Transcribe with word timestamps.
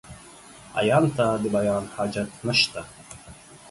عيان 0.79 1.05
ته، 1.15 1.25
د 1.41 1.43
بيان 1.55 1.83
حاجت 1.95 2.29
نسته. 2.45 2.81